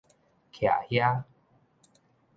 [0.51, 1.21] 徛遐